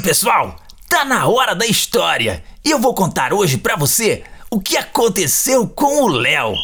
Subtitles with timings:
[0.00, 0.56] pessoal,
[0.88, 5.68] tá na hora da história e eu vou contar hoje pra você o que aconteceu
[5.68, 6.54] com o Léo.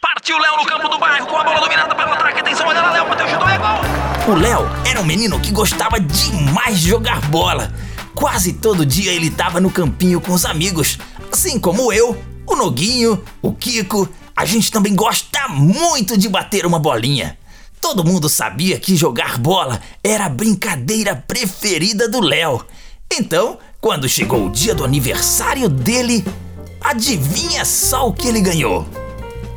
[0.00, 2.40] Partiu Léo no campo do bairro com a bola dominada pelo ataque.
[2.40, 4.34] Atenção, olha Léo, bateu, chutou, é gol!
[4.34, 7.72] O Léo era um menino que gostava demais de jogar bola.
[8.14, 10.98] Quase todo dia ele tava no campinho com os amigos,
[11.32, 14.08] assim como eu, o Noguinho, o Kiko.
[14.34, 17.38] A gente também gosta muito de bater uma bolinha.
[17.80, 22.64] Todo mundo sabia que jogar bola era a brincadeira preferida do Léo.
[23.10, 26.24] Então, quando chegou o dia do aniversário dele,
[26.80, 28.86] adivinha só o que ele ganhou?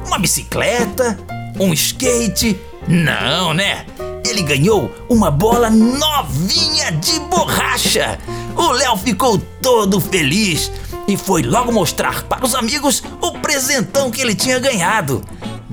[0.06, 1.20] Uma bicicleta?
[1.60, 2.60] Um skate?
[2.88, 3.86] Não, né?
[4.26, 8.20] Ele ganhou uma bola novinha de borracha.
[8.56, 10.72] O Léo ficou todo feliz
[11.08, 15.24] e foi logo mostrar para os amigos o presentão que ele tinha ganhado.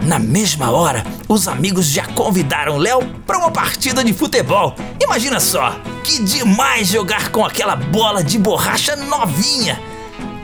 [0.09, 4.75] Na mesma hora, os amigos já convidaram Léo para uma partida de futebol.
[4.99, 9.79] Imagina só, que demais jogar com aquela bola de borracha novinha.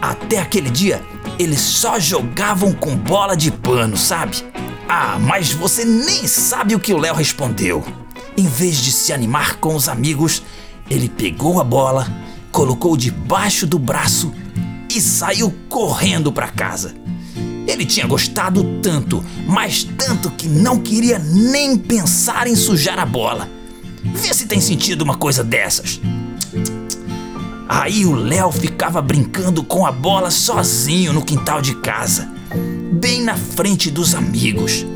[0.03, 1.03] Até aquele dia,
[1.39, 4.45] eles só jogavam com bola de pano, sabe?
[4.87, 7.83] Ah, mas você nem sabe o que o Léo respondeu.
[8.37, 10.43] Em vez de se animar com os amigos,
[10.91, 12.07] ele pegou a bola,
[12.53, 14.31] colocou debaixo do braço
[14.95, 17.04] e saiu correndo para casa.
[17.75, 23.51] Ele tinha gostado tanto, mas tanto que não queria nem pensar em sujar a bola.
[24.05, 26.01] Vê se tem sentido uma coisa dessas.
[27.69, 32.31] Aí o Léo ficava brincando com a bola sozinho no quintal de casa,
[32.93, 34.87] bem na frente dos amigos.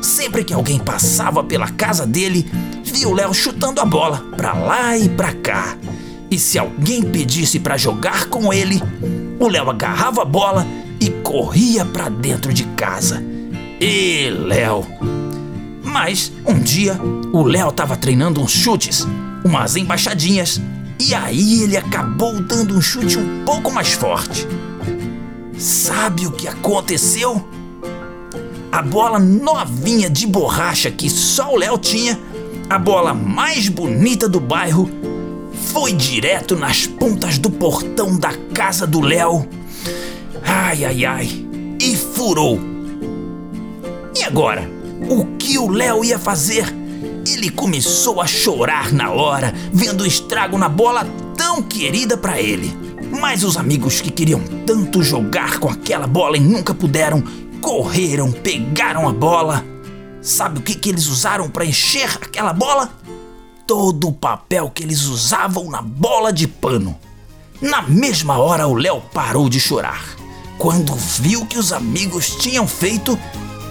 [0.00, 2.48] Sempre que alguém passava pela casa dele,
[2.84, 5.76] via o Léo chutando a bola pra lá e pra cá.
[6.30, 8.80] E se alguém pedisse para jogar com ele,
[9.40, 10.64] o Léo agarrava a bola
[11.02, 13.20] e corria para dentro de casa.
[13.80, 14.86] E Léo.
[15.82, 16.96] Mas um dia
[17.32, 19.04] o Léo estava treinando uns chutes,
[19.44, 20.60] umas embaixadinhas,
[21.00, 24.46] e aí ele acabou dando um chute um pouco mais forte.
[25.58, 27.44] Sabe o que aconteceu?
[28.70, 32.16] A bola novinha de borracha que só o Léo tinha,
[32.70, 34.88] a bola mais bonita do bairro,
[35.52, 39.48] foi direto nas pontas do portão da casa do Léo.
[40.72, 41.28] Ai, ai, ai.
[41.78, 42.58] E furou.
[44.18, 44.66] E agora?
[45.06, 46.64] O que o Léo ia fazer?
[47.30, 51.06] Ele começou a chorar na hora, vendo o estrago na bola
[51.36, 52.74] tão querida para ele.
[53.20, 57.22] Mas os amigos que queriam tanto jogar com aquela bola e nunca puderam,
[57.60, 59.62] correram, pegaram a bola.
[60.22, 62.90] Sabe o que, que eles usaram para encher aquela bola?
[63.66, 66.98] todo o papel que eles usavam na bola de pano.
[67.60, 70.21] Na mesma hora, o Léo parou de chorar.
[70.62, 73.18] Quando viu que os amigos tinham feito,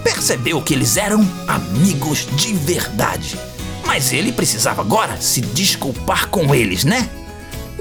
[0.04, 3.34] percebeu que eles eram amigos de verdade.
[3.86, 7.08] Mas ele precisava agora se desculpar com eles, né?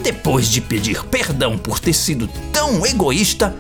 [0.02, 3.54] Depois de pedir perdão por ter sido tão egoísta,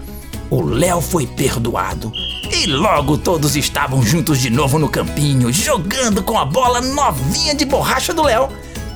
[0.49, 2.13] o Léo foi perdoado.
[2.49, 7.65] E logo todos estavam juntos de novo no campinho, jogando com a bola novinha de
[7.65, 8.47] borracha do Léo,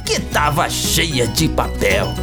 [0.05, 2.13] que estava cheia de papel.